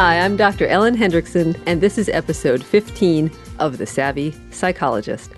Hi, 0.00 0.20
I'm 0.20 0.36
Dr. 0.36 0.68
Ellen 0.68 0.96
Hendriksen, 0.96 1.60
and 1.66 1.80
this 1.80 1.98
is 1.98 2.08
episode 2.08 2.62
15 2.62 3.32
of 3.58 3.78
The 3.78 3.86
Savvy 3.86 4.32
Psychologist. 4.52 5.32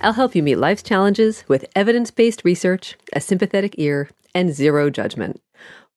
I'll 0.00 0.14
help 0.14 0.34
you 0.34 0.42
meet 0.42 0.56
life's 0.56 0.82
challenges 0.82 1.44
with 1.48 1.66
evidence 1.76 2.10
based 2.10 2.42
research, 2.42 2.96
a 3.12 3.20
sympathetic 3.20 3.74
ear, 3.76 4.08
and 4.34 4.54
zero 4.54 4.88
judgment. 4.88 5.42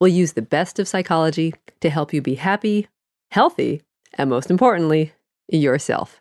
We'll 0.02 0.10
use 0.10 0.34
the 0.34 0.42
best 0.42 0.80
of 0.80 0.88
psychology 0.90 1.54
to 1.80 1.90
help 1.90 2.12
you 2.14 2.22
be 2.22 2.36
happy, 2.36 2.90
healthy, 3.32 3.84
and 4.16 4.30
most 4.30 4.52
importantly, 4.52 5.14
yourself. 5.48 6.20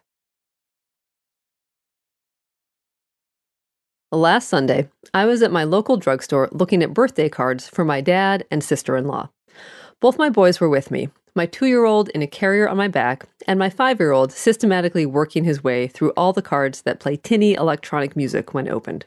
Last 4.13 4.49
Sunday, 4.49 4.89
I 5.13 5.27
was 5.27 5.43
at 5.43 5.51
my 5.51 5.65
local 5.65 5.97
drugstore 5.97 6.49
looking 6.53 6.85
at 6.85 6.95
birthday 6.95 7.29
cards 7.29 7.69
for 7.69 7.85
my 7.85 8.01
dad 8.01 8.47
and 8.53 8.63
sister 8.63 8.97
in 8.97 9.09
law. 9.09 9.31
Both 10.01 10.19
my 10.19 10.31
boys 10.31 10.61
were 10.61 10.69
with 10.69 10.93
me, 10.93 11.09
my 11.35 11.47
two 11.47 11.67
year 11.67 11.85
old 11.85 12.09
in 12.11 12.23
a 12.23 12.27
carrier 12.29 12.69
on 12.69 12.77
my 12.77 12.87
back, 12.87 13.27
and 13.49 13.59
my 13.59 13.69
five 13.69 13.99
year 13.99 14.13
old 14.13 14.31
systematically 14.33 15.05
working 15.05 15.43
his 15.43 15.65
way 15.65 15.89
through 15.89 16.11
all 16.11 16.33
the 16.33 16.43
cards 16.43 16.83
that 16.83 17.01
play 17.01 17.17
tinny 17.17 17.55
electronic 17.55 18.15
music 18.15 18.55
when 18.55 18.69
opened. 18.69 19.07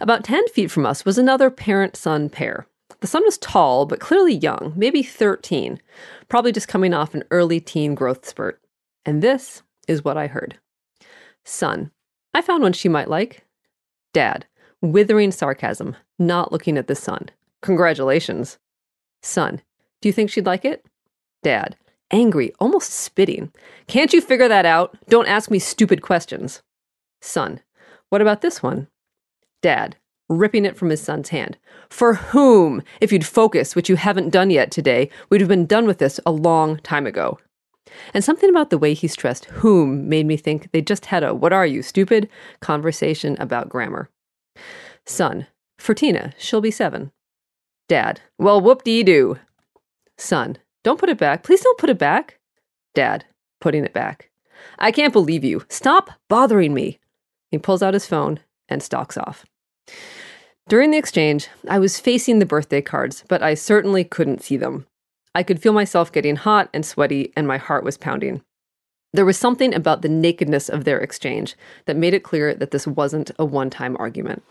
About 0.00 0.24
10 0.24 0.48
feet 0.48 0.70
from 0.70 0.84
us 0.84 1.06
was 1.06 1.16
another 1.16 1.48
parent 1.48 1.96
son 1.96 2.28
pair. 2.28 2.66
The 3.00 3.06
son 3.06 3.22
was 3.24 3.38
tall, 3.38 3.86
but 3.86 4.00
clearly 4.00 4.34
young, 4.34 4.74
maybe 4.76 5.02
13, 5.02 5.80
probably 6.28 6.52
just 6.52 6.68
coming 6.68 6.92
off 6.92 7.14
an 7.14 7.24
early 7.30 7.60
teen 7.60 7.94
growth 7.94 8.26
spurt. 8.26 8.60
And 9.06 9.22
this 9.22 9.62
is 9.88 10.04
what 10.04 10.18
I 10.18 10.26
heard 10.26 10.58
Son, 11.44 11.90
I 12.34 12.42
found 12.42 12.62
one 12.62 12.72
she 12.74 12.88
might 12.90 13.08
like. 13.08 13.44
Dad, 14.12 14.44
withering 14.82 15.30
sarcasm, 15.30 15.96
not 16.18 16.52
looking 16.52 16.76
at 16.76 16.88
the 16.88 16.94
son. 16.94 17.30
Congratulations. 17.62 18.58
Son, 19.22 19.62
do 20.04 20.08
you 20.08 20.12
think 20.12 20.28
she'd 20.28 20.44
like 20.44 20.66
it? 20.66 20.84
Dad, 21.42 21.76
angry, 22.10 22.52
almost 22.60 22.90
spitting. 22.90 23.50
Can't 23.86 24.12
you 24.12 24.20
figure 24.20 24.48
that 24.48 24.66
out? 24.66 24.98
Don't 25.08 25.26
ask 25.26 25.50
me 25.50 25.58
stupid 25.58 26.02
questions. 26.02 26.60
Son, 27.22 27.62
what 28.10 28.20
about 28.20 28.42
this 28.42 28.62
one? 28.62 28.88
Dad, 29.62 29.96
ripping 30.28 30.66
it 30.66 30.76
from 30.76 30.90
his 30.90 31.00
son's 31.00 31.30
hand. 31.30 31.56
For 31.88 32.12
whom? 32.12 32.82
If 33.00 33.12
you'd 33.12 33.24
focus, 33.24 33.74
which 33.74 33.88
you 33.88 33.96
haven't 33.96 34.28
done 34.28 34.50
yet 34.50 34.70
today, 34.70 35.08
we'd 35.30 35.40
have 35.40 35.48
been 35.48 35.64
done 35.64 35.86
with 35.86 35.96
this 35.96 36.20
a 36.26 36.30
long 36.30 36.76
time 36.80 37.06
ago. 37.06 37.38
And 38.12 38.22
something 38.22 38.50
about 38.50 38.68
the 38.68 38.76
way 38.76 38.92
he 38.92 39.08
stressed 39.08 39.46
whom 39.46 40.06
made 40.06 40.26
me 40.26 40.36
think 40.36 40.70
they 40.72 40.82
just 40.82 41.06
had 41.06 41.24
a 41.24 41.34
what 41.34 41.54
are 41.54 41.64
you, 41.64 41.80
stupid 41.80 42.28
conversation 42.60 43.38
about 43.40 43.70
grammar. 43.70 44.10
Son, 45.06 45.46
for 45.78 45.94
Tina, 45.94 46.34
she'll 46.36 46.60
be 46.60 46.70
seven. 46.70 47.10
Dad, 47.88 48.20
well, 48.38 48.60
whoop 48.60 48.82
dee 48.82 49.02
doo. 49.02 49.38
Son, 50.18 50.58
don't 50.82 50.98
put 50.98 51.08
it 51.08 51.18
back. 51.18 51.42
Please 51.42 51.60
don't 51.60 51.78
put 51.78 51.90
it 51.90 51.98
back. 51.98 52.38
Dad, 52.94 53.24
putting 53.60 53.84
it 53.84 53.92
back. 53.92 54.30
I 54.78 54.92
can't 54.92 55.12
believe 55.12 55.44
you. 55.44 55.64
Stop 55.68 56.10
bothering 56.28 56.74
me. 56.74 56.98
He 57.50 57.58
pulls 57.58 57.82
out 57.82 57.94
his 57.94 58.06
phone 58.06 58.40
and 58.68 58.82
stalks 58.82 59.16
off. 59.16 59.44
During 60.68 60.90
the 60.90 60.98
exchange, 60.98 61.48
I 61.68 61.78
was 61.78 62.00
facing 62.00 62.38
the 62.38 62.46
birthday 62.46 62.80
cards, 62.80 63.24
but 63.28 63.42
I 63.42 63.54
certainly 63.54 64.04
couldn't 64.04 64.42
see 64.42 64.56
them. 64.56 64.86
I 65.34 65.42
could 65.42 65.60
feel 65.60 65.72
myself 65.72 66.12
getting 66.12 66.36
hot 66.36 66.70
and 66.72 66.86
sweaty, 66.86 67.32
and 67.36 67.46
my 67.46 67.58
heart 67.58 67.84
was 67.84 67.98
pounding. 67.98 68.42
There 69.12 69.24
was 69.24 69.38
something 69.38 69.74
about 69.74 70.02
the 70.02 70.08
nakedness 70.08 70.68
of 70.68 70.84
their 70.84 70.98
exchange 70.98 71.54
that 71.86 71.96
made 71.96 72.14
it 72.14 72.24
clear 72.24 72.54
that 72.54 72.70
this 72.70 72.86
wasn't 72.86 73.30
a 73.38 73.44
one 73.44 73.70
time 73.70 73.96
argument. 73.98 74.42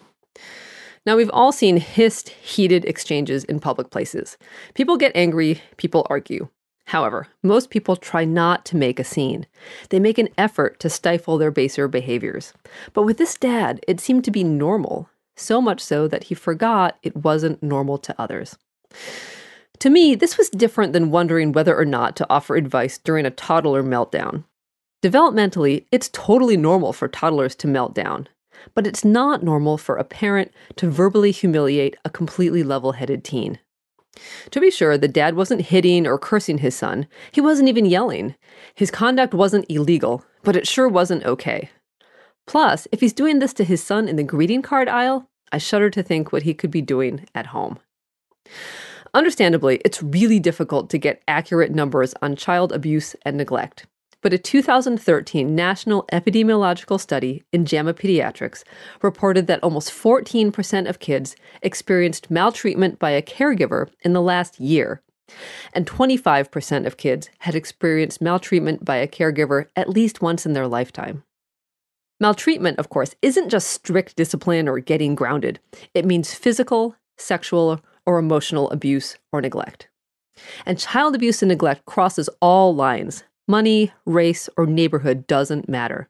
Now, 1.06 1.18
we've 1.18 1.30
all 1.34 1.52
seen 1.52 1.78
hissed, 1.78 2.30
heated 2.30 2.86
exchanges 2.86 3.44
in 3.44 3.60
public 3.60 3.90
places. 3.90 4.38
People 4.74 4.96
get 4.96 5.12
angry, 5.16 5.62
people 5.76 6.08
argue. 6.10 6.48
However, 6.86 7.28
most 7.42 7.70
people 7.70 7.96
try 7.96 8.26
not 8.26 8.66
to 8.66 8.78
make 8.78 9.00
a 9.00 9.04
scene. 9.04 9.46
They 9.90 10.00
make 10.00 10.18
an 10.18 10.30
effort 10.38 10.80
to 10.80 10.90
stifle 10.90 11.38
their 11.38 11.52
baser 11.52 11.88
behaviors. 11.88 12.54
But 12.94 13.04
with 13.04 13.18
this 13.18 13.36
dad, 13.36 13.84
it 13.88 14.00
seemed 14.00 14.24
to 14.26 14.32
be 14.32 14.44
normal, 14.44 15.10
so 15.36 15.62
much 15.62 15.82
so 15.82 16.08
that 16.08 16.26
he 16.26 16.36
forgot 16.36 16.98
it 17.04 17.18
wasn't 17.18 17.64
normal 17.64 17.98
to 18.00 18.16
others. 18.20 18.58
To 19.80 19.90
me, 19.90 20.16
this 20.16 20.38
was 20.38 20.50
different 20.50 20.94
than 20.94 21.12
wondering 21.12 21.52
whether 21.52 21.78
or 21.78 21.86
not 21.86 22.16
to 22.18 22.28
offer 22.30 22.56
advice 22.56 22.98
during 22.98 23.26
a 23.26 23.32
toddler 23.32 23.84
meltdown. 23.84 24.46
Developmentally, 25.02 25.86
it's 25.92 26.10
totally 26.14 26.56
normal 26.56 26.94
for 26.94 27.10
toddlers 27.10 27.56
to 27.56 27.68
melt 27.68 27.94
down, 27.94 28.30
but 28.74 28.88
it's 28.88 29.06
not 29.06 29.44
normal 29.44 29.78
for 29.78 29.98
a 29.98 30.04
parent 30.04 30.52
to 30.76 30.90
verbally 30.90 31.32
humiliate 31.32 31.96
a 32.06 32.10
completely 32.10 32.64
level 32.64 32.94
headed 32.94 33.24
teen. 33.24 33.60
To 34.52 34.60
be 34.60 34.70
sure, 34.70 34.98
the 34.98 35.08
dad 35.08 35.36
wasn't 35.36 35.62
hitting 35.62 36.06
or 36.06 36.20
cursing 36.20 36.60
his 36.60 36.76
son. 36.76 37.08
He 37.32 37.42
wasn't 37.42 37.70
even 37.70 37.86
yelling. 37.86 38.36
His 38.76 38.92
conduct 38.92 39.34
wasn't 39.34 39.66
illegal, 39.70 40.24
but 40.44 40.56
it 40.56 40.68
sure 40.68 40.88
wasn't 40.88 41.26
okay. 41.26 41.70
Plus, 42.46 42.88
if 42.92 43.00
he's 43.00 43.14
doing 43.14 43.40
this 43.40 43.54
to 43.54 43.64
his 43.64 43.82
son 43.82 44.08
in 44.08 44.16
the 44.16 44.24
greeting 44.24 44.62
card 44.62 44.88
aisle, 44.88 45.30
I 45.52 45.58
shudder 45.58 45.90
to 45.92 46.04
think 46.04 46.32
what 46.32 46.44
he 46.44 46.54
could 46.54 46.72
be 46.72 46.82
doing 46.82 47.26
at 47.34 47.48
home. 47.48 47.80
Understandably, 49.14 49.80
it's 49.86 50.04
really 50.04 50.40
difficult 50.40 50.90
to 50.90 50.98
get 50.98 51.24
accurate 51.28 51.72
numbers 51.72 52.14
on 52.22 52.36
child 52.36 52.72
abuse 52.72 53.16
and 53.24 53.38
neglect 53.38 53.86
but 54.24 54.34
a 54.34 54.38
2013 54.38 55.54
national 55.54 56.08
epidemiological 56.12 57.00
study 57.00 57.44
in 57.52 57.66
JAMA 57.66 57.94
Pediatrics 57.94 58.64
reported 59.02 59.46
that 59.48 59.62
almost 59.62 59.92
14% 59.92 60.90
of 60.90 61.00
kids 61.00 61.36
experienced 61.62 62.32
maltreatment 62.32 62.98
by 62.98 63.12
a 63.12 63.22
caregiver 63.22 63.90
in 64.02 64.14
the 64.14 64.22
last 64.22 64.60
year, 64.60 65.02
and 65.74 65.86
25% 65.86 66.88
of 66.88 66.98
kids 66.98 67.30
had 67.40 67.54
experienced 67.54 68.22
maltreatment 68.22 68.84
by 68.86 68.96
a 68.96 69.08
caregiver 69.08 69.68
at 69.76 69.90
least 69.90 70.22
once 70.22 70.46
in 70.46 70.54
their 70.54 70.68
lifetime. 70.68 71.24
Maltreatment, 72.20 72.80
of 72.80 72.90
course, 72.90 73.16
isn't 73.22 73.50
just 73.50 73.68
strict 73.68 74.16
discipline 74.16 74.70
or 74.70 74.80
getting 74.80 75.16
grounded. 75.16 75.60
It 75.94 76.06
means 76.06 76.34
physical, 76.34 76.96
sexual, 77.18 77.82
or 78.06 78.18
emotional 78.18 78.70
abuse 78.72 79.18
or 79.34 79.42
neglect. 79.42 79.90
And 80.66 80.80
child 80.80 81.16
abuse 81.16 81.42
and 81.42 81.50
neglect 81.50 81.86
crosses 81.86 82.30
all 82.42 82.74
lines, 82.74 83.24
Money, 83.48 83.92
race, 84.06 84.50
or 84.58 84.66
neighborhood 84.66 85.28
doesn't 85.28 85.68
matter. 85.68 86.10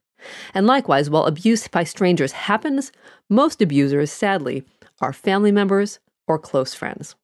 And 0.53 0.67
likewise, 0.67 1.09
while 1.09 1.25
abuse 1.25 1.67
by 1.67 1.83
strangers 1.83 2.31
happens, 2.31 2.91
most 3.29 3.61
abusers, 3.61 4.11
sadly, 4.11 4.63
are 5.01 5.13
family 5.13 5.51
members 5.51 5.99
or 6.27 6.39
close 6.39 6.73
friends. 6.73 7.15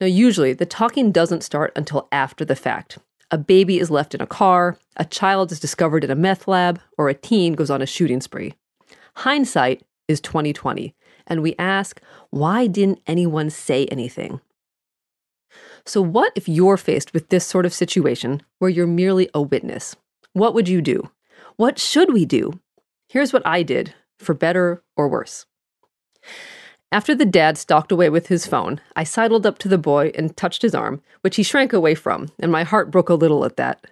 Now, 0.00 0.06
usually, 0.06 0.54
the 0.54 0.64
talking 0.64 1.12
doesn't 1.12 1.44
start 1.44 1.72
until 1.76 2.08
after 2.10 2.44
the 2.44 2.56
fact. 2.56 2.98
A 3.30 3.38
baby 3.38 3.78
is 3.78 3.90
left 3.90 4.14
in 4.14 4.20
a 4.20 4.26
car, 4.26 4.78
a 4.96 5.04
child 5.04 5.52
is 5.52 5.60
discovered 5.60 6.02
in 6.02 6.10
a 6.10 6.16
meth 6.16 6.48
lab, 6.48 6.80
or 6.96 7.08
a 7.08 7.14
teen 7.14 7.54
goes 7.54 7.70
on 7.70 7.82
a 7.82 7.86
shooting 7.86 8.20
spree. 8.20 8.54
Hindsight 9.16 9.82
is 10.08 10.20
2020, 10.20 10.94
and 11.26 11.42
we 11.42 11.54
ask, 11.58 12.00
why 12.30 12.66
didn't 12.66 13.00
anyone 13.06 13.50
say 13.50 13.86
anything? 13.86 14.40
So, 15.84 16.02
what 16.02 16.32
if 16.34 16.48
you're 16.48 16.76
faced 16.76 17.12
with 17.12 17.28
this 17.28 17.46
sort 17.46 17.66
of 17.66 17.72
situation 17.72 18.42
where 18.58 18.70
you're 18.70 18.86
merely 18.86 19.28
a 19.34 19.42
witness? 19.42 19.96
What 20.32 20.54
would 20.54 20.68
you 20.68 20.80
do? 20.80 21.10
What 21.56 21.78
should 21.78 22.12
we 22.12 22.24
do? 22.24 22.60
Here's 23.08 23.32
what 23.32 23.46
I 23.46 23.62
did, 23.62 23.94
for 24.18 24.34
better 24.34 24.82
or 24.96 25.08
worse. 25.08 25.46
After 26.92 27.14
the 27.14 27.24
dad 27.24 27.56
stalked 27.56 27.92
away 27.92 28.10
with 28.10 28.26
his 28.26 28.46
phone, 28.46 28.80
I 28.96 29.04
sidled 29.04 29.46
up 29.46 29.58
to 29.58 29.68
the 29.68 29.78
boy 29.78 30.10
and 30.14 30.36
touched 30.36 30.62
his 30.62 30.74
arm, 30.74 31.02
which 31.20 31.36
he 31.36 31.42
shrank 31.42 31.72
away 31.72 31.94
from, 31.94 32.30
and 32.38 32.50
my 32.50 32.64
heart 32.64 32.90
broke 32.90 33.08
a 33.08 33.14
little 33.14 33.44
at 33.44 33.56
that. 33.56 33.84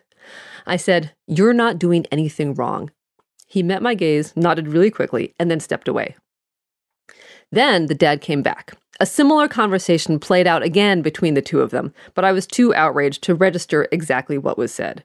I 0.66 0.76
said, 0.76 1.12
You're 1.26 1.52
not 1.52 1.78
doing 1.78 2.06
anything 2.10 2.54
wrong. 2.54 2.90
He 3.46 3.62
met 3.62 3.82
my 3.82 3.94
gaze, 3.94 4.36
nodded 4.36 4.68
really 4.68 4.90
quickly, 4.90 5.34
and 5.38 5.50
then 5.50 5.60
stepped 5.60 5.88
away. 5.88 6.16
Then 7.50 7.86
the 7.86 7.94
dad 7.94 8.20
came 8.20 8.42
back. 8.42 8.74
A 9.00 9.06
similar 9.06 9.46
conversation 9.46 10.18
played 10.18 10.48
out 10.48 10.64
again 10.64 11.02
between 11.02 11.34
the 11.34 11.42
two 11.42 11.60
of 11.60 11.70
them, 11.70 11.94
but 12.14 12.24
I 12.24 12.32
was 12.32 12.48
too 12.48 12.74
outraged 12.74 13.22
to 13.22 13.34
register 13.34 13.86
exactly 13.92 14.38
what 14.38 14.58
was 14.58 14.74
said. 14.74 15.04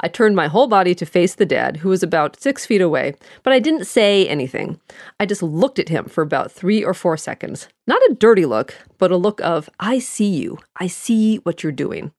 I 0.00 0.08
turned 0.08 0.36
my 0.36 0.46
whole 0.46 0.66
body 0.66 0.94
to 0.96 1.06
face 1.06 1.34
the 1.34 1.46
dad, 1.46 1.78
who 1.78 1.88
was 1.88 2.02
about 2.02 2.38
six 2.38 2.66
feet 2.66 2.82
away, 2.82 3.14
but 3.42 3.54
I 3.54 3.58
didn't 3.58 3.86
say 3.86 4.28
anything. 4.28 4.78
I 5.18 5.24
just 5.24 5.42
looked 5.42 5.78
at 5.78 5.88
him 5.88 6.04
for 6.04 6.20
about 6.20 6.52
three 6.52 6.84
or 6.84 6.92
four 6.92 7.16
seconds. 7.16 7.68
Not 7.86 8.02
a 8.10 8.16
dirty 8.18 8.44
look, 8.44 8.74
but 8.98 9.10
a 9.10 9.16
look 9.16 9.40
of, 9.40 9.70
I 9.80 10.00
see 10.00 10.28
you. 10.28 10.58
I 10.76 10.86
see 10.86 11.36
what 11.38 11.62
you're 11.62 11.72
doing. 11.72 12.12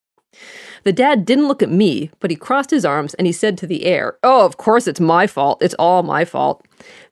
The 0.85 0.93
dad 0.93 1.25
didn't 1.25 1.47
look 1.47 1.61
at 1.61 1.69
me, 1.69 2.09
but 2.19 2.31
he 2.31 2.35
crossed 2.35 2.71
his 2.71 2.85
arms 2.85 3.13
and 3.13 3.27
he 3.27 3.33
said 3.33 3.59
to 3.59 3.67
the 3.67 3.85
air, 3.85 4.17
Oh, 4.23 4.43
of 4.45 4.57
course 4.57 4.87
it's 4.87 4.99
my 4.99 5.27
fault. 5.27 5.61
It's 5.61 5.75
all 5.75 6.01
my 6.01 6.25
fault. 6.25 6.65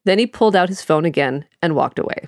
Then 0.05 0.17
he 0.17 0.25
pulled 0.25 0.55
out 0.55 0.69
his 0.69 0.81
phone 0.81 1.05
again 1.05 1.45
and 1.61 1.75
walked 1.75 1.99
away. 1.99 2.27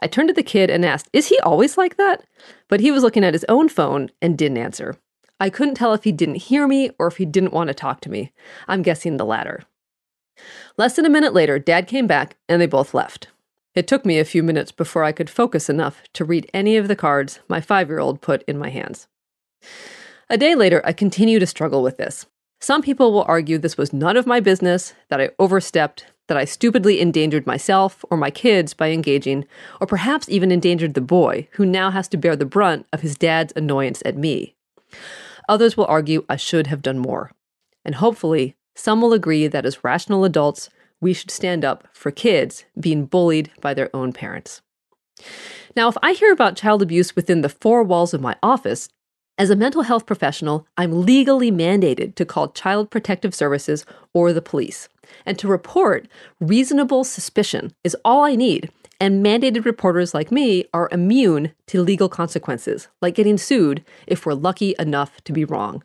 I 0.00 0.06
turned 0.06 0.28
to 0.28 0.34
the 0.34 0.42
kid 0.42 0.70
and 0.70 0.84
asked, 0.84 1.08
Is 1.12 1.28
he 1.28 1.38
always 1.40 1.78
like 1.78 1.96
that? 1.96 2.24
But 2.68 2.80
he 2.80 2.90
was 2.90 3.02
looking 3.02 3.24
at 3.24 3.34
his 3.34 3.46
own 3.48 3.68
phone 3.68 4.10
and 4.20 4.36
didn't 4.36 4.58
answer. 4.58 4.96
I 5.38 5.50
couldn't 5.50 5.74
tell 5.74 5.92
if 5.92 6.04
he 6.04 6.12
didn't 6.12 6.36
hear 6.36 6.66
me 6.66 6.90
or 6.98 7.06
if 7.06 7.18
he 7.18 7.26
didn't 7.26 7.52
want 7.52 7.68
to 7.68 7.74
talk 7.74 8.00
to 8.02 8.10
me. 8.10 8.32
I'm 8.68 8.82
guessing 8.82 9.16
the 9.16 9.24
latter. 9.24 9.62
Less 10.76 10.96
than 10.96 11.06
a 11.06 11.10
minute 11.10 11.34
later, 11.34 11.58
Dad 11.58 11.86
came 11.86 12.06
back 12.06 12.36
and 12.48 12.60
they 12.60 12.66
both 12.66 12.94
left. 12.94 13.28
It 13.74 13.86
took 13.86 14.06
me 14.06 14.18
a 14.18 14.24
few 14.24 14.42
minutes 14.42 14.72
before 14.72 15.04
I 15.04 15.12
could 15.12 15.28
focus 15.28 15.68
enough 15.68 16.02
to 16.14 16.24
read 16.24 16.50
any 16.54 16.76
of 16.76 16.88
the 16.88 16.96
cards 16.96 17.40
my 17.48 17.60
five 17.60 17.88
year 17.88 17.98
old 17.98 18.22
put 18.22 18.42
in 18.44 18.58
my 18.58 18.70
hands. 18.70 19.06
A 20.30 20.38
day 20.38 20.54
later, 20.54 20.80
I 20.84 20.92
continue 20.92 21.38
to 21.38 21.46
struggle 21.46 21.82
with 21.82 21.98
this. 21.98 22.26
Some 22.60 22.80
people 22.80 23.12
will 23.12 23.24
argue 23.28 23.58
this 23.58 23.76
was 23.76 23.92
none 23.92 24.16
of 24.16 24.26
my 24.26 24.40
business, 24.40 24.94
that 25.08 25.20
I 25.20 25.30
overstepped, 25.38 26.06
that 26.28 26.36
I 26.36 26.44
stupidly 26.44 27.00
endangered 27.00 27.46
myself 27.46 28.04
or 28.10 28.16
my 28.16 28.30
kids 28.30 28.74
by 28.74 28.90
engaging, 28.90 29.46
or 29.80 29.86
perhaps 29.86 30.28
even 30.28 30.50
endangered 30.50 30.94
the 30.94 31.00
boy, 31.00 31.48
who 31.52 31.64
now 31.64 31.90
has 31.90 32.08
to 32.08 32.16
bear 32.16 32.36
the 32.36 32.44
brunt 32.44 32.86
of 32.92 33.00
his 33.00 33.16
dad's 33.16 33.52
annoyance 33.56 34.02
at 34.04 34.16
me. 34.16 34.54
Others 35.48 35.76
will 35.76 35.86
argue 35.86 36.24
I 36.28 36.36
should 36.36 36.66
have 36.66 36.82
done 36.82 36.98
more. 36.98 37.32
And 37.84 37.96
hopefully, 37.96 38.56
some 38.74 39.00
will 39.00 39.12
agree 39.12 39.46
that 39.46 39.64
as 39.64 39.84
rational 39.84 40.24
adults, 40.24 40.68
we 41.00 41.12
should 41.12 41.30
stand 41.30 41.64
up 41.64 41.86
for 41.92 42.10
kids 42.10 42.64
being 42.78 43.06
bullied 43.06 43.50
by 43.60 43.74
their 43.74 43.94
own 43.94 44.12
parents. 44.12 44.62
Now, 45.76 45.88
if 45.88 45.96
I 46.02 46.12
hear 46.12 46.32
about 46.32 46.56
child 46.56 46.82
abuse 46.82 47.14
within 47.14 47.42
the 47.42 47.48
four 47.48 47.82
walls 47.82 48.12
of 48.12 48.20
my 48.20 48.36
office, 48.42 48.88
as 49.38 49.50
a 49.50 49.56
mental 49.56 49.82
health 49.82 50.06
professional, 50.06 50.66
I'm 50.78 51.04
legally 51.04 51.52
mandated 51.52 52.14
to 52.14 52.24
call 52.24 52.48
Child 52.48 52.90
Protective 52.90 53.34
Services 53.34 53.84
or 54.14 54.32
the 54.32 54.40
police. 54.40 54.88
And 55.26 55.38
to 55.38 55.46
report 55.46 56.08
reasonable 56.40 57.04
suspicion 57.04 57.72
is 57.84 57.96
all 58.04 58.24
I 58.24 58.34
need. 58.34 58.70
And 58.98 59.24
mandated 59.24 59.66
reporters 59.66 60.14
like 60.14 60.32
me 60.32 60.64
are 60.72 60.88
immune 60.90 61.52
to 61.66 61.82
legal 61.82 62.08
consequences, 62.08 62.88
like 63.02 63.14
getting 63.14 63.36
sued 63.36 63.84
if 64.06 64.24
we're 64.24 64.32
lucky 64.32 64.74
enough 64.78 65.22
to 65.24 65.34
be 65.34 65.44
wrong. 65.44 65.84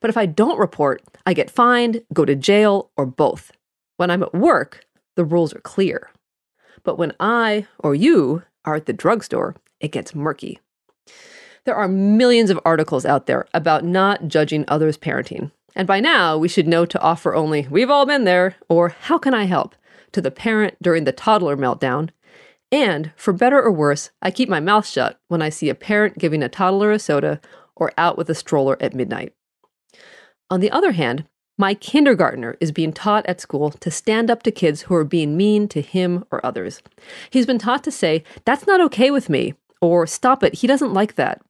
But 0.00 0.08
if 0.08 0.16
I 0.16 0.24
don't 0.24 0.58
report, 0.58 1.02
I 1.26 1.34
get 1.34 1.50
fined, 1.50 2.02
go 2.14 2.24
to 2.24 2.34
jail, 2.34 2.90
or 2.96 3.04
both. 3.04 3.52
When 3.98 4.10
I'm 4.10 4.22
at 4.22 4.34
work, 4.34 4.86
the 5.16 5.24
rules 5.24 5.52
are 5.54 5.60
clear. 5.60 6.10
But 6.82 6.96
when 6.96 7.12
I 7.20 7.66
or 7.78 7.94
you 7.94 8.42
are 8.64 8.76
at 8.76 8.86
the 8.86 8.92
drugstore, 8.94 9.54
it 9.80 9.92
gets 9.92 10.14
murky. 10.14 10.60
There 11.66 11.74
are 11.74 11.88
millions 11.88 12.50
of 12.50 12.60
articles 12.64 13.04
out 13.04 13.26
there 13.26 13.48
about 13.52 13.84
not 13.84 14.28
judging 14.28 14.64
others' 14.68 14.96
parenting. 14.96 15.50
And 15.74 15.86
by 15.86 15.98
now, 15.98 16.38
we 16.38 16.46
should 16.46 16.68
know 16.68 16.86
to 16.86 17.00
offer 17.00 17.34
only, 17.34 17.66
we've 17.68 17.90
all 17.90 18.06
been 18.06 18.22
there, 18.22 18.54
or 18.68 18.90
how 18.90 19.18
can 19.18 19.34
I 19.34 19.44
help, 19.44 19.74
to 20.12 20.20
the 20.20 20.30
parent 20.30 20.76
during 20.80 21.02
the 21.02 21.12
toddler 21.12 21.56
meltdown. 21.56 22.10
And, 22.70 23.10
for 23.16 23.32
better 23.32 23.60
or 23.60 23.72
worse, 23.72 24.10
I 24.22 24.30
keep 24.30 24.48
my 24.48 24.60
mouth 24.60 24.86
shut 24.86 25.18
when 25.26 25.42
I 25.42 25.48
see 25.48 25.68
a 25.68 25.74
parent 25.74 26.18
giving 26.18 26.40
a 26.40 26.48
toddler 26.48 26.92
a 26.92 27.00
soda 27.00 27.40
or 27.74 27.92
out 27.98 28.16
with 28.16 28.30
a 28.30 28.34
stroller 28.34 28.76
at 28.80 28.94
midnight. 28.94 29.34
On 30.48 30.60
the 30.60 30.70
other 30.70 30.92
hand, 30.92 31.24
my 31.58 31.74
kindergartner 31.74 32.56
is 32.60 32.70
being 32.70 32.92
taught 32.92 33.26
at 33.26 33.40
school 33.40 33.72
to 33.72 33.90
stand 33.90 34.30
up 34.30 34.44
to 34.44 34.52
kids 34.52 34.82
who 34.82 34.94
are 34.94 35.04
being 35.04 35.36
mean 35.36 35.66
to 35.68 35.80
him 35.80 36.24
or 36.30 36.44
others. 36.46 36.80
He's 37.30 37.46
been 37.46 37.58
taught 37.58 37.82
to 37.84 37.90
say, 37.90 38.22
That's 38.44 38.68
not 38.68 38.80
okay 38.82 39.10
with 39.10 39.28
me, 39.28 39.54
or 39.80 40.06
Stop 40.06 40.44
it, 40.44 40.54
he 40.54 40.68
doesn't 40.68 40.94
like 40.94 41.16
that. 41.16 41.42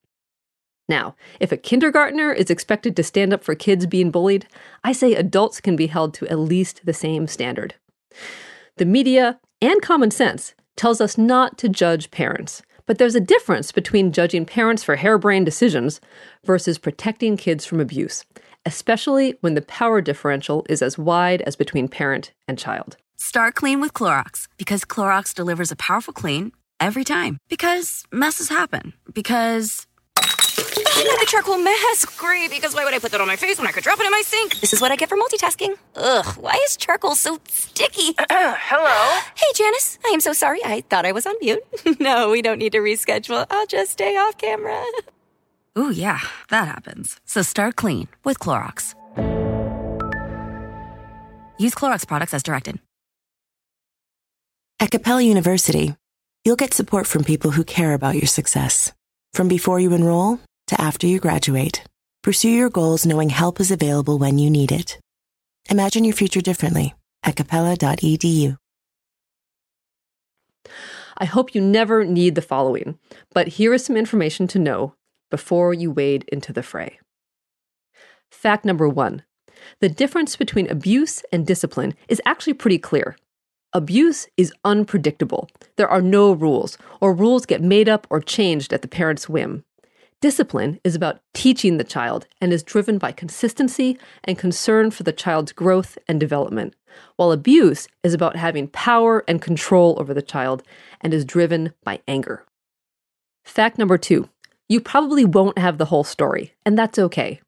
Now, 0.89 1.17
if 1.41 1.51
a 1.51 1.57
kindergartner 1.57 2.33
is 2.33 2.51
expected 2.51 2.95
to 2.97 3.03
stand 3.03 3.33
up 3.33 3.43
for 3.43 3.55
kids 3.55 3.87
being 3.87 4.11
bullied, 4.11 4.47
I 4.85 4.93
say 4.93 5.15
adults 5.15 5.61
can 5.61 5.75
be 5.75 5.89
held 5.89 6.15
to 6.15 6.29
at 6.29 6.39
least 6.39 6.83
the 6.85 6.95
same 6.95 7.27
standard. 7.27 7.75
The 8.77 8.85
media 8.85 9.41
and 9.61 9.83
common 9.83 10.11
sense 10.11 10.55
tells 10.77 11.01
us 11.01 11.19
not 11.19 11.59
to 11.59 11.69
judge 11.69 12.11
parents, 12.11 12.63
but 12.87 12.99
there's 12.99 13.17
a 13.17 13.21
difference 13.21 13.73
between 13.73 14.13
judging 14.13 14.45
parents 14.45 14.85
for 14.85 14.97
harebrained 14.97 15.47
decisions 15.47 16.01
versus 16.45 16.79
protecting 16.79 17.37
kids 17.37 17.65
from 17.65 17.81
abuse, 17.81 18.25
especially 18.65 19.37
when 19.41 19.55
the 19.55 19.63
power 19.63 20.01
differential 20.01 20.65
is 20.69 20.83
as 20.83 20.97
wide 20.97 21.43
as 21.43 21.57
between 21.57 21.89
parent 21.89 22.33
and 22.47 22.59
child. 22.59 22.97
Start 23.17 23.55
clean 23.55 23.81
with 23.81 23.93
Clorox 23.93 24.47
because 24.57 24.85
Clorox 24.85 25.35
delivers 25.35 25.73
a 25.73 25.77
powerful 25.77 26.15
clean 26.15 26.53
every 26.79 27.03
time. 27.03 27.39
Because 27.49 28.05
messes 28.13 28.51
happen. 28.51 28.93
Because 29.13 29.87
I 30.59 31.05
got 31.05 31.21
the 31.21 31.27
charcoal 31.27 31.59
mask. 31.59 32.17
Great, 32.19 32.51
because 32.51 32.75
why 32.75 32.85
would 32.85 32.95
I 32.95 32.99
put 32.99 33.13
that 33.13 33.21
on 33.21 33.27
my 33.27 33.37
face 33.37 33.59
when 33.59 33.67
I 33.67 33.73
could 33.73 33.85
drop 33.85 34.01
it 34.01 34.07
in 34.07 34.11
my 34.11 34.23
sink? 34.25 34.61
This 34.61 34.73
is 34.73 34.81
what 34.81 34.91
I 34.91 34.97
get 34.97 35.09
for 35.09 35.17
multitasking. 35.17 35.77
Ugh, 35.95 36.27
why 36.41 36.59
is 36.65 36.77
charcoal 36.77 37.15
so 37.15 37.39
sticky? 37.49 38.15
Hello? 38.31 39.21
Hey, 39.35 39.47
Janice. 39.55 39.99
I 40.05 40.09
am 40.09 40.21
so 40.21 40.33
sorry. 40.33 40.61
I 40.65 40.83
thought 40.89 41.05
I 41.05 41.13
was 41.13 41.27
on 41.27 41.35
mute. 41.41 41.63
no, 42.01 42.31
we 42.31 42.43
don't 42.43 42.59
need 42.59 42.73
to 42.73 42.79
reschedule. 42.79 43.47
I'll 43.51 43.67
just 43.67 43.93
stay 43.93 44.17
off 44.17 44.39
camera. 44.39 44.83
Ooh, 45.79 45.91
yeah, 45.91 46.21
that 46.49 46.69
happens. 46.69 47.21
So 47.27 47.43
start 47.43 47.77
clean 47.77 48.09
with 48.25 48.39
Clorox. 48.39 48.95
Use 51.59 51.75
Clorox 51.75 52.07
products 52.07 52.33
as 52.33 52.43
directed. 52.43 52.79
At 54.81 54.91
Capella 54.91 55.23
University, 55.23 55.95
you'll 56.45 56.57
get 56.57 56.75
support 56.75 57.07
from 57.07 57.25
people 57.25 57.51
who 57.51 57.65
care 57.65 57.95
about 57.95 58.15
your 58.15 58.27
success. 58.27 58.93
From 59.33 59.49
before 59.49 59.81
you 59.81 59.93
enroll 59.93 60.41
to 60.69 60.81
after 60.81 61.07
you 61.07 61.21
graduate, 61.21 61.83
pursue 62.23 62.51
your 62.51 62.71
goals 62.71 63.07
knowing 63.07 63.31
help 63.31 63.61
is 63.61 63.71
available 63.71 64.19
when 64.19 64.39
you 64.39 64.51
need 64.51 64.73
it. 64.73 64.99
Imagine 65.71 66.05
your 66.05 66.15
future 66.15 66.41
differently 66.41 66.95
at 67.23 67.37
capella.edu. 67.37 68.57
I 71.19 71.25
hope 71.25 71.55
you 71.55 71.61
never 71.61 72.05
need 72.05 72.35
the 72.35 72.43
following, 72.43 72.99
but 73.33 73.49
here 73.49 73.73
is 73.73 73.85
some 73.85 73.97
information 73.97 74.47
to 74.49 74.59
know 74.59 74.95
before 75.31 75.73
you 75.73 75.91
wade 75.91 76.25
into 76.29 76.53
the 76.53 76.63
fray. 76.63 76.99
Fact 78.31 78.65
number 78.65 78.89
one 78.89 79.23
the 79.81 79.89
difference 79.89 80.37
between 80.37 80.71
abuse 80.71 81.23
and 81.33 81.47
discipline 81.47 81.95
is 82.09 82.23
actually 82.25 82.55
pretty 82.55 82.79
clear. 82.79 83.17
Abuse 83.77 84.27
is 84.39 84.55
unpredictable. 84.65 85.51
There 85.77 85.87
are 85.87 86.01
no 86.01 86.33
rules, 86.33 86.79
or 87.03 87.13
rules 87.13 87.45
get 87.45 87.61
made 87.61 87.91
up 87.91 88.07
or 88.09 88.23
changed 88.23 88.73
at 88.73 88.81
the 88.81 88.89
parent's 88.89 89.29
whim. 89.29 89.65
Discipline 90.23 90.81
is 90.83 90.95
about 90.95 91.21
teaching 91.35 91.77
the 91.77 91.85
child 91.85 92.27
and 92.41 92.55
is 92.55 92.63
driven 92.63 92.97
by 92.97 93.13
consistency 93.13 93.99
and 94.25 94.39
concern 94.39 94.91
for 94.91 95.03
the 95.03 95.13
child's 95.13 95.53
growth 95.53 95.99
and 96.09 96.19
development, 96.19 96.75
while 97.17 97.33
abuse 97.33 97.87
is 98.03 98.15
about 98.15 98.37
having 98.37 98.67
power 98.67 99.23
and 99.29 99.43
control 99.43 99.95
over 100.01 100.15
the 100.15 100.23
child 100.23 100.63
and 101.03 101.13
is 101.13 101.27
driven 101.27 101.75
by 101.85 102.01
anger. 102.09 102.47
Fact 103.45 103.77
number 103.77 103.99
two 103.99 104.31
you 104.71 104.81
probably 104.81 105.27
won't 105.27 105.59
have 105.59 105.77
the 105.77 105.85
whole 105.85 106.03
story, 106.03 106.55
and 106.65 106.79
that's 106.79 106.99
okay. 106.99 107.43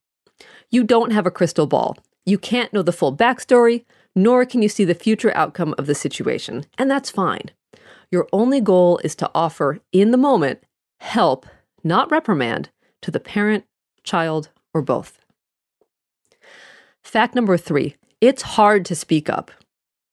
You 0.69 0.85
don't 0.85 1.13
have 1.13 1.25
a 1.25 1.31
crystal 1.31 1.67
ball. 1.67 1.97
You 2.27 2.37
can't 2.37 2.75
know 2.75 2.83
the 2.83 2.93
full 2.93 3.17
backstory, 3.17 3.87
nor 4.23 4.45
can 4.45 4.63
you 4.63 4.69
see 4.69 4.85
the 4.85 4.95
future 4.95 5.35
outcome 5.37 5.75
of 5.79 5.87
the 5.87 5.95
situation, 5.95 6.67
and 6.77 6.91
that's 6.91 7.11
fine. 7.11 7.51
Your 8.11 8.27
only 8.33 8.61
goal 8.61 8.99
is 9.05 9.15
to 9.17 9.31
offer, 9.35 9.81
in 9.93 10.11
the 10.11 10.17
moment, 10.17 10.63
help 11.01 11.47
not 11.85 12.11
reprimand, 12.11 12.71
to 13.03 13.11
the 13.11 13.21
parent, 13.21 13.65
child, 14.03 14.51
or 14.75 14.83
both. 14.83 15.21
Fact 17.03 17.35
number 17.35 17.57
three 17.57 17.97
it's 18.21 18.43
hard 18.43 18.85
to 18.87 18.97
speak 18.97 19.31
up. 19.31 19.53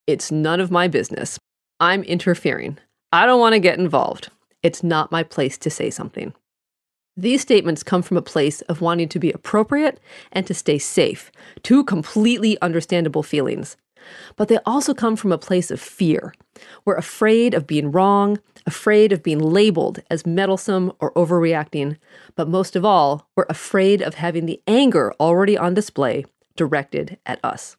It's 0.06 0.30
none 0.30 0.60
of 0.60 0.70
my 0.70 0.86
business. 0.86 1.38
I'm 1.80 2.04
interfering. 2.04 2.78
I 3.12 3.26
don't 3.26 3.40
want 3.40 3.54
to 3.54 3.58
get 3.58 3.78
involved. 3.78 4.30
It's 4.62 4.84
not 4.84 5.10
my 5.10 5.24
place 5.24 5.58
to 5.58 5.70
say 5.70 5.90
something. 5.90 6.32
These 7.16 7.40
statements 7.40 7.82
come 7.82 8.02
from 8.02 8.16
a 8.16 8.22
place 8.22 8.60
of 8.62 8.80
wanting 8.80 9.08
to 9.08 9.18
be 9.18 9.32
appropriate 9.32 9.98
and 10.30 10.46
to 10.46 10.54
stay 10.54 10.78
safe, 10.78 11.32
two 11.62 11.82
completely 11.82 12.60
understandable 12.62 13.22
feelings. 13.24 13.76
But 14.36 14.48
they 14.48 14.58
also 14.66 14.94
come 14.94 15.16
from 15.16 15.32
a 15.32 15.38
place 15.38 15.70
of 15.70 15.80
fear. 15.80 16.34
We're 16.84 16.96
afraid 16.96 17.54
of 17.54 17.66
being 17.66 17.90
wrong, 17.90 18.38
afraid 18.66 19.12
of 19.12 19.22
being 19.22 19.38
labeled 19.38 20.00
as 20.10 20.26
meddlesome 20.26 20.92
or 21.00 21.12
overreacting, 21.12 21.96
but 22.34 22.48
most 22.48 22.76
of 22.76 22.84
all, 22.84 23.28
we're 23.36 23.46
afraid 23.48 24.02
of 24.02 24.14
having 24.14 24.46
the 24.46 24.60
anger 24.66 25.12
already 25.20 25.56
on 25.56 25.74
display 25.74 26.24
directed 26.56 27.18
at 27.26 27.38
us. 27.44 27.76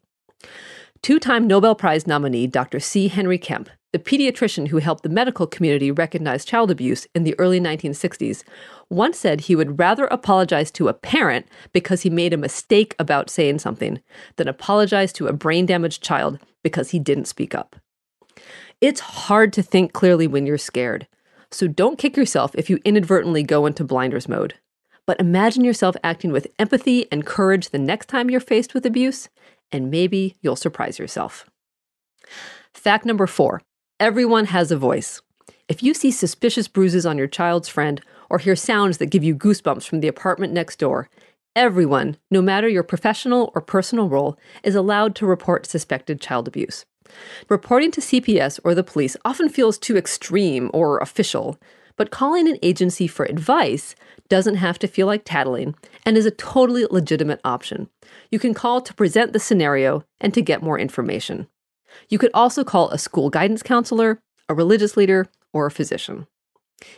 Two 1.02 1.20
time 1.20 1.48
Nobel 1.48 1.76
Prize 1.76 2.08
nominee 2.08 2.48
Dr. 2.48 2.80
C. 2.80 3.08
Henry 3.08 3.38
Kempe, 3.38 3.70
the 3.94 4.00
pediatrician 4.00 4.68
who 4.68 4.78
helped 4.78 5.04
the 5.04 5.10
medical 5.10 5.48
community 5.48 5.92
recognize 5.92 6.44
child 6.44 6.70
abuse 6.70 7.08
in 7.16 7.24
the 7.24 7.36
early 7.40 7.60
1960s, 7.60 8.44
once 8.90 9.18
said 9.18 9.42
he 9.42 9.56
would 9.56 9.80
rather 9.80 10.06
apologize 10.06 10.72
to 10.72 10.90
a 10.90 10.94
parent 10.94 11.48
because 11.72 12.02
he 12.02 12.10
made 12.10 12.34
a 12.34 12.38
mistake 12.38 12.96
about 13.00 13.30
saying 13.30 13.60
something 13.60 14.02
than 14.36 14.48
apologize 14.48 15.14
to 15.14 15.28
a 15.28 15.34
brain 15.34 15.66
damaged 15.66 16.04
child 16.04 16.38
because 16.64 16.92
he 16.92 17.00
didn't 17.00 17.26
speak 17.26 17.56
up. 17.56 17.78
It's 18.82 19.00
hard 19.00 19.54
to 19.54 19.64
think 19.64 19.94
clearly 19.94 20.28
when 20.28 20.46
you're 20.46 20.58
scared, 20.58 21.08
so 21.50 21.68
don't 21.68 21.98
kick 21.98 22.18
yourself 22.18 22.54
if 22.56 22.70
you 22.70 22.80
inadvertently 22.84 23.44
go 23.44 23.66
into 23.66 23.84
blinders 23.84 24.28
mode. 24.28 24.56
But 25.06 25.20
imagine 25.22 25.64
yourself 25.64 25.96
acting 26.04 26.34
with 26.34 26.48
empathy 26.60 27.10
and 27.12 27.26
courage 27.26 27.70
the 27.70 27.80
next 27.80 28.10
time 28.10 28.30
you're 28.30 28.42
faced 28.42 28.74
with 28.74 28.86
abuse, 28.86 29.30
and 29.72 29.90
maybe 29.90 30.36
you'll 30.42 30.58
surprise 30.58 31.00
yourself. 31.00 31.50
Fact 32.74 33.06
number 33.06 33.26
four 33.26 33.62
everyone 34.00 34.46
has 34.46 34.72
a 34.72 34.78
voice. 34.78 35.22
If 35.68 35.82
you 35.82 35.94
see 35.94 36.12
suspicious 36.12 36.68
bruises 36.68 37.06
on 37.06 37.18
your 37.18 37.28
child's 37.28 37.68
friend 37.68 38.00
or 38.30 38.38
hear 38.38 38.56
sounds 38.56 39.00
that 39.00 39.10
give 39.10 39.24
you 39.24 39.36
goosebumps 39.36 39.88
from 39.88 40.02
the 40.02 40.08
apartment 40.08 40.54
next 40.54 40.78
door, 40.78 41.10
everyone, 41.56 42.18
no 42.30 42.42
matter 42.42 42.68
your 42.68 42.84
professional 42.84 43.52
or 43.56 43.62
personal 43.62 44.08
role, 44.08 44.38
is 44.64 44.76
allowed 44.76 45.16
to 45.16 45.26
report 45.26 45.66
suspected 45.66 46.22
child 46.22 46.48
abuse. 46.48 46.86
Reporting 47.50 47.90
to 47.92 48.02
CPS 48.02 48.60
or 48.64 48.76
the 48.76 48.84
police 48.84 49.18
often 49.26 49.50
feels 49.50 49.80
too 49.80 49.98
extreme 49.98 50.70
or 50.74 51.00
official, 51.00 51.58
but 51.96 52.12
calling 52.12 52.48
an 52.48 52.60
agency 52.62 53.08
for 53.08 53.26
advice 53.26 53.96
doesn't 54.30 54.56
have 54.56 54.78
to 54.78 54.88
feel 54.88 55.08
like 55.08 55.24
tattling 55.26 55.74
and 56.06 56.16
is 56.18 56.26
a 56.28 56.32
totally 56.32 56.86
legitimate 56.92 57.42
option. 57.44 57.90
You 58.30 58.38
can 58.38 58.54
call 58.54 58.82
to 58.82 58.94
present 58.94 59.34
the 59.34 59.40
scenario 59.40 60.04
and 60.22 60.34
to 60.36 60.42
get 60.42 60.62
more 60.62 60.78
information. 60.78 61.48
You 62.10 62.18
could 62.18 62.32
also 62.34 62.64
call 62.64 62.90
a 62.90 62.98
school 62.98 63.30
guidance 63.30 63.64
counselor, 63.64 64.20
a 64.50 64.54
religious 64.54 64.98
leader, 64.98 65.28
or 65.54 65.66
a 65.66 65.72
physician. 65.72 66.28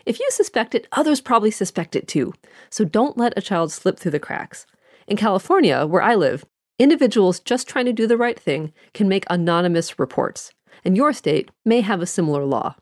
If 0.05 0.19
you 0.19 0.27
suspect 0.31 0.75
it, 0.75 0.87
others 0.91 1.21
probably 1.21 1.51
suspect 1.51 1.95
it 1.95 2.07
too, 2.07 2.33
so 2.69 2.83
don't 2.83 3.17
let 3.17 3.37
a 3.37 3.41
child 3.41 3.71
slip 3.71 3.97
through 3.97 4.11
the 4.11 4.19
cracks. 4.19 4.65
In 5.07 5.17
California, 5.17 5.85
where 5.85 6.01
I 6.01 6.15
live, 6.15 6.45
individuals 6.77 7.39
just 7.39 7.67
trying 7.67 7.85
to 7.85 7.93
do 7.93 8.07
the 8.07 8.17
right 8.17 8.39
thing 8.39 8.73
can 8.93 9.07
make 9.07 9.25
anonymous 9.29 9.97
reports, 9.97 10.51
and 10.83 10.97
your 10.97 11.13
state 11.13 11.49
may 11.65 11.81
have 11.81 12.01
a 12.01 12.05
similar 12.05 12.45
law. 12.45 12.75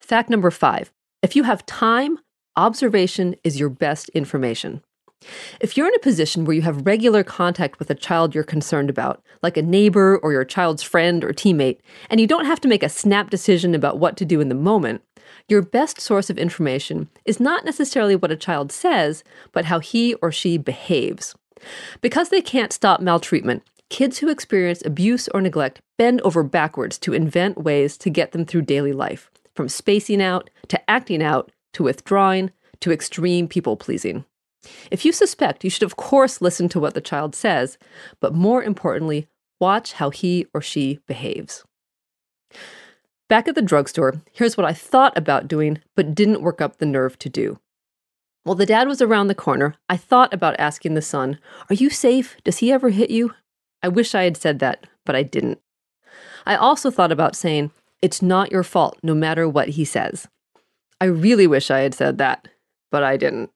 Fact 0.00 0.30
number 0.30 0.50
five 0.50 0.92
if 1.22 1.34
you 1.34 1.42
have 1.44 1.66
time, 1.66 2.18
observation 2.56 3.34
is 3.42 3.58
your 3.58 3.68
best 3.68 4.08
information. 4.10 4.82
If 5.60 5.76
you're 5.76 5.88
in 5.88 5.94
a 5.94 6.00
position 6.00 6.44
where 6.44 6.54
you 6.54 6.62
have 6.62 6.86
regular 6.86 7.24
contact 7.24 7.78
with 7.78 7.90
a 7.90 7.94
child 7.94 8.34
you're 8.34 8.44
concerned 8.44 8.88
about, 8.88 9.22
like 9.42 9.56
a 9.56 9.62
neighbor 9.62 10.18
or 10.18 10.32
your 10.32 10.44
child's 10.44 10.82
friend 10.82 11.24
or 11.24 11.32
teammate, 11.32 11.78
and 12.10 12.20
you 12.20 12.26
don't 12.26 12.44
have 12.44 12.60
to 12.60 12.68
make 12.68 12.82
a 12.82 12.88
snap 12.88 13.30
decision 13.30 13.74
about 13.74 13.98
what 13.98 14.16
to 14.18 14.24
do 14.24 14.40
in 14.40 14.48
the 14.48 14.54
moment, 14.54 15.02
your 15.48 15.62
best 15.62 16.00
source 16.00 16.30
of 16.30 16.38
information 16.38 17.08
is 17.24 17.40
not 17.40 17.64
necessarily 17.64 18.14
what 18.16 18.30
a 18.30 18.36
child 18.36 18.70
says, 18.70 19.24
but 19.52 19.66
how 19.66 19.78
he 19.78 20.14
or 20.14 20.30
she 20.30 20.56
behaves. 20.56 21.34
Because 22.00 22.28
they 22.28 22.40
can't 22.40 22.72
stop 22.72 23.00
maltreatment, 23.00 23.62
kids 23.90 24.18
who 24.18 24.28
experience 24.28 24.82
abuse 24.84 25.28
or 25.28 25.40
neglect 25.40 25.80
bend 25.96 26.20
over 26.20 26.42
backwards 26.44 26.98
to 26.98 27.12
invent 27.12 27.62
ways 27.62 27.96
to 27.98 28.10
get 28.10 28.32
them 28.32 28.44
through 28.44 28.62
daily 28.62 28.92
life, 28.92 29.30
from 29.54 29.68
spacing 29.68 30.22
out 30.22 30.50
to 30.68 30.90
acting 30.90 31.22
out 31.22 31.50
to 31.72 31.82
withdrawing 31.82 32.52
to 32.80 32.92
extreme 32.92 33.48
people 33.48 33.76
pleasing. 33.76 34.24
If 34.90 35.04
you 35.04 35.12
suspect, 35.12 35.64
you 35.64 35.70
should 35.70 35.84
of 35.84 35.96
course 35.96 36.40
listen 36.40 36.68
to 36.70 36.80
what 36.80 36.94
the 36.94 37.00
child 37.00 37.34
says, 37.34 37.78
but 38.20 38.34
more 38.34 38.62
importantly, 38.62 39.28
watch 39.60 39.94
how 39.94 40.10
he 40.10 40.46
or 40.54 40.60
she 40.60 41.00
behaves. 41.06 41.64
Back 43.28 43.46
at 43.46 43.54
the 43.54 43.62
drugstore, 43.62 44.22
here's 44.32 44.56
what 44.56 44.66
I 44.66 44.72
thought 44.72 45.16
about 45.16 45.48
doing 45.48 45.80
but 45.94 46.14
didn't 46.14 46.42
work 46.42 46.60
up 46.60 46.78
the 46.78 46.86
nerve 46.86 47.18
to 47.20 47.28
do. 47.28 47.58
While 48.44 48.56
the 48.56 48.64
dad 48.64 48.88
was 48.88 49.02
around 49.02 49.26
the 49.26 49.34
corner, 49.34 49.74
I 49.90 49.98
thought 49.98 50.32
about 50.32 50.58
asking 50.58 50.94
the 50.94 51.02
son, 51.02 51.38
Are 51.68 51.74
you 51.74 51.90
safe? 51.90 52.36
Does 52.44 52.58
he 52.58 52.72
ever 52.72 52.88
hit 52.88 53.10
you? 53.10 53.34
I 53.82 53.88
wish 53.88 54.14
I 54.14 54.22
had 54.22 54.38
said 54.38 54.58
that, 54.60 54.86
but 55.04 55.14
I 55.14 55.22
didn't. 55.22 55.60
I 56.46 56.56
also 56.56 56.90
thought 56.90 57.12
about 57.12 57.36
saying, 57.36 57.70
It's 58.00 58.22
not 58.22 58.50
your 58.50 58.62
fault, 58.62 58.98
no 59.02 59.14
matter 59.14 59.46
what 59.46 59.70
he 59.70 59.84
says. 59.84 60.28
I 60.98 61.04
really 61.04 61.46
wish 61.46 61.70
I 61.70 61.80
had 61.80 61.94
said 61.94 62.16
that, 62.18 62.48
but 62.90 63.02
I 63.02 63.18
didn't. 63.18 63.50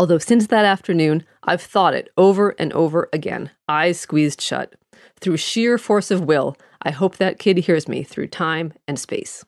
Although 0.00 0.16
since 0.16 0.46
that 0.46 0.64
afternoon, 0.64 1.26
I've 1.42 1.60
thought 1.60 1.92
it 1.92 2.08
over 2.16 2.54
and 2.58 2.72
over 2.72 3.10
again, 3.12 3.50
eyes 3.68 4.00
squeezed 4.00 4.40
shut. 4.40 4.74
Through 5.20 5.36
sheer 5.36 5.76
force 5.76 6.10
of 6.10 6.24
will, 6.24 6.56
I 6.80 6.90
hope 6.90 7.18
that 7.18 7.38
kid 7.38 7.58
hears 7.58 7.86
me 7.86 8.02
through 8.02 8.28
time 8.28 8.72
and 8.88 8.98
space. 8.98 9.44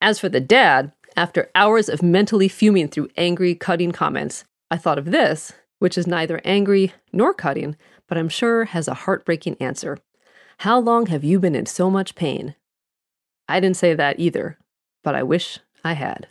As 0.00 0.20
for 0.20 0.28
the 0.28 0.38
dad, 0.38 0.92
after 1.16 1.50
hours 1.56 1.88
of 1.88 2.04
mentally 2.04 2.46
fuming 2.46 2.86
through 2.86 3.08
angry, 3.16 3.56
cutting 3.56 3.90
comments, 3.90 4.44
I 4.70 4.76
thought 4.76 4.96
of 4.96 5.06
this, 5.06 5.52
which 5.80 5.98
is 5.98 6.06
neither 6.06 6.40
angry 6.44 6.92
nor 7.12 7.34
cutting, 7.34 7.74
but 8.06 8.16
I'm 8.16 8.28
sure 8.28 8.66
has 8.66 8.86
a 8.86 8.94
heartbreaking 8.94 9.56
answer. 9.58 9.98
How 10.58 10.78
long 10.78 11.06
have 11.06 11.24
you 11.24 11.40
been 11.40 11.56
in 11.56 11.66
so 11.66 11.90
much 11.90 12.14
pain? 12.14 12.54
I 13.48 13.58
didn't 13.58 13.76
say 13.76 13.92
that 13.92 14.20
either, 14.20 14.56
but 15.02 15.16
I 15.16 15.24
wish 15.24 15.58
I 15.82 15.94
had. 15.94 16.28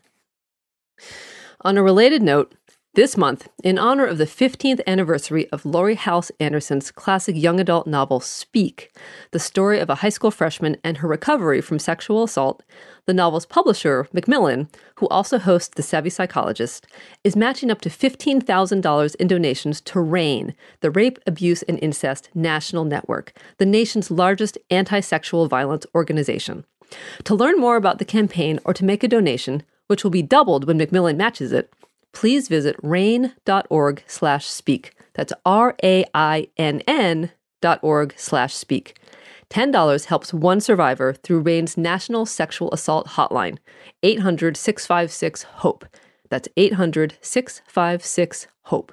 On 1.59 1.77
a 1.77 1.83
related 1.83 2.21
note, 2.21 2.53
this 2.95 3.17
month, 3.17 3.49
in 3.61 3.77
honor 3.77 4.05
of 4.05 4.17
the 4.17 4.25
15th 4.25 4.79
anniversary 4.87 5.49
of 5.49 5.65
Laurie 5.65 5.95
Halse 5.95 6.31
Anderson's 6.39 6.91
classic 6.91 7.35
young 7.35 7.59
adult 7.59 7.87
novel 7.87 8.21
Speak, 8.21 8.95
the 9.31 9.39
story 9.39 9.79
of 9.79 9.89
a 9.89 9.95
high 9.95 10.09
school 10.09 10.31
freshman 10.31 10.77
and 10.81 10.97
her 10.97 11.07
recovery 11.09 11.59
from 11.59 11.77
sexual 11.77 12.23
assault, 12.23 12.63
the 13.05 13.13
novel's 13.13 13.45
publisher, 13.45 14.07
Macmillan, 14.13 14.69
who 14.95 15.09
also 15.09 15.37
hosts 15.37 15.75
The 15.75 15.83
Savvy 15.83 16.09
Psychologist, 16.09 16.87
is 17.25 17.35
matching 17.35 17.69
up 17.69 17.81
to 17.81 17.89
$15,000 17.89 19.15
in 19.15 19.27
donations 19.27 19.81
to 19.81 19.99
RAINN, 19.99 20.55
the 20.79 20.89
Rape, 20.89 21.19
Abuse, 21.27 21.63
and 21.63 21.77
Incest 21.83 22.29
National 22.33 22.85
Network, 22.85 23.33
the 23.57 23.65
nation's 23.65 24.09
largest 24.09 24.57
anti 24.69 25.01
sexual 25.01 25.47
violence 25.47 25.85
organization. 25.93 26.63
To 27.25 27.35
learn 27.35 27.59
more 27.59 27.75
about 27.75 27.99
the 27.99 28.05
campaign 28.05 28.61
or 28.63 28.73
to 28.73 28.85
make 28.85 29.03
a 29.03 29.09
donation, 29.09 29.63
which 29.87 30.05
will 30.05 30.11
be 30.11 30.21
doubled 30.21 30.65
when 30.65 30.77
Macmillan 30.77 31.17
matches 31.17 31.51
it, 31.51 31.73
please 32.15 32.47
visit 32.47 32.75
rainn.org 32.81 34.03
slash 34.07 34.47
speak. 34.47 34.95
That's 35.13 35.33
R-A-I-N-N 35.45 37.31
dot 37.61 37.79
org 37.83 38.13
slash 38.17 38.53
speak. 38.55 38.97
$10 39.49 40.05
helps 40.05 40.33
one 40.33 40.59
survivor 40.59 41.13
through 41.13 41.41
RAINN's 41.41 41.77
National 41.77 42.25
Sexual 42.25 42.71
Assault 42.71 43.09
Hotline, 43.09 43.59
800 44.01 44.57
656 44.57 45.43
HOPE. 45.43 45.85
That's 46.29 46.49
800 46.57 47.17
656 47.21 48.47
HOPE. 48.63 48.91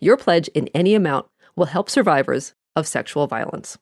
Your 0.00 0.16
pledge 0.16 0.48
in 0.48 0.68
any 0.74 0.94
amount 0.94 1.26
will 1.56 1.66
help 1.66 1.88
survivors 1.88 2.52
of 2.74 2.86
sexual 2.86 3.26
violence. 3.26 3.78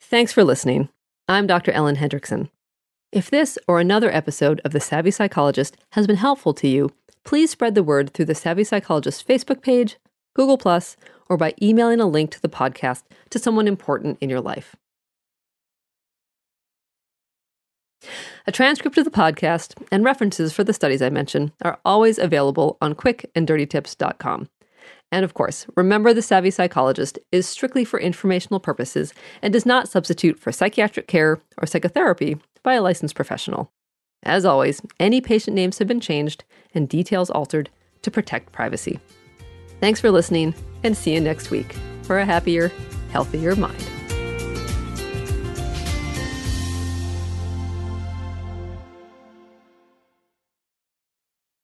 Thanks 0.00 0.32
for 0.32 0.44
listening. 0.44 0.88
I'm 1.28 1.46
Dr. 1.46 1.72
Ellen 1.72 1.96
Hendriksen. 1.96 2.48
If 3.12 3.30
this 3.30 3.58
or 3.68 3.78
another 3.78 4.10
episode 4.10 4.60
of 4.64 4.72
The 4.72 4.80
Savvy 4.80 5.10
Psychologist 5.10 5.76
has 5.90 6.06
been 6.06 6.16
helpful 6.16 6.54
to 6.54 6.66
you, 6.66 6.90
please 7.24 7.50
spread 7.50 7.74
the 7.74 7.82
word 7.82 8.12
through 8.12 8.26
the 8.26 8.34
Savvy 8.34 8.64
Psychologist 8.64 9.26
Facebook 9.26 9.62
page, 9.62 9.96
Google, 10.34 10.60
or 11.28 11.36
by 11.36 11.54
emailing 11.60 12.00
a 12.00 12.06
link 12.06 12.30
to 12.30 12.40
the 12.40 12.48
podcast 12.48 13.02
to 13.30 13.38
someone 13.38 13.68
important 13.68 14.18
in 14.20 14.30
your 14.30 14.40
life. 14.40 14.76
A 18.46 18.52
transcript 18.52 18.98
of 18.98 19.04
the 19.04 19.10
podcast 19.10 19.80
and 19.92 20.04
references 20.04 20.52
for 20.52 20.64
the 20.64 20.72
studies 20.72 21.02
I 21.02 21.10
mention 21.10 21.52
are 21.62 21.78
always 21.84 22.18
available 22.18 22.76
on 22.80 22.94
quickanddirtytips.com. 22.94 24.48
And 25.12 25.24
of 25.24 25.34
course, 25.34 25.66
remember 25.76 26.12
the 26.12 26.22
Savvy 26.22 26.50
Psychologist 26.50 27.18
is 27.30 27.46
strictly 27.46 27.84
for 27.84 28.00
informational 28.00 28.58
purposes 28.58 29.12
and 29.42 29.52
does 29.52 29.66
not 29.66 29.88
substitute 29.88 30.40
for 30.40 30.50
psychiatric 30.50 31.06
care 31.06 31.40
or 31.58 31.66
psychotherapy 31.66 32.38
by 32.62 32.74
a 32.74 32.82
licensed 32.82 33.14
professional. 33.14 33.70
As 34.24 34.44
always, 34.44 34.80
any 35.00 35.20
patient 35.20 35.54
names 35.54 35.78
have 35.78 35.88
been 35.88 36.00
changed 36.00 36.44
and 36.74 36.88
details 36.88 37.30
altered 37.30 37.70
to 38.02 38.10
protect 38.10 38.52
privacy. 38.52 39.00
Thanks 39.80 40.00
for 40.00 40.10
listening, 40.10 40.54
and 40.84 40.96
see 40.96 41.14
you 41.14 41.20
next 41.20 41.50
week 41.50 41.72
for 42.02 42.18
a 42.18 42.24
happier, 42.24 42.70
healthier 43.10 43.56
mind. 43.56 43.84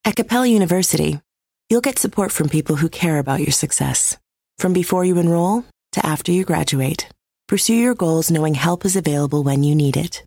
At 0.03 0.15
Capella 0.15 0.47
University, 0.47 1.21
you'll 1.69 1.81
get 1.81 1.99
support 1.99 2.31
from 2.31 2.49
people 2.49 2.75
who 2.75 2.89
care 2.89 3.19
about 3.19 3.39
your 3.39 3.51
success. 3.51 4.17
From 4.57 4.73
before 4.73 5.05
you 5.05 5.17
enroll 5.17 5.63
to 5.93 6.05
after 6.05 6.31
you 6.31 6.43
graduate, 6.43 7.07
pursue 7.47 7.75
your 7.75 7.95
goals 7.95 8.29
knowing 8.29 8.55
help 8.55 8.83
is 8.83 8.97
available 8.97 9.43
when 9.43 9.63
you 9.63 9.75
need 9.75 9.95
it. 9.95 10.23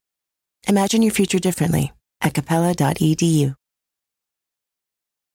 Imagine 0.66 1.02
your 1.02 1.12
future 1.12 1.38
differently 1.38 1.92
at 2.22 2.34
capella.edu. 2.34 3.61